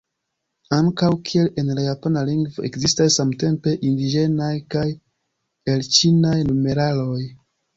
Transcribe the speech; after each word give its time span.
Ankaŭ 0.75 1.09
kiel 1.27 1.49
en 1.63 1.69
la 1.79 1.83
japana 1.87 2.23
lingvo, 2.31 2.65
ekzistas 2.71 3.19
samtempe 3.21 3.75
indiĝenaj 3.91 4.51
kaj 4.77 4.87
elĉinaj 5.75 6.37
numeraloj. 6.53 7.25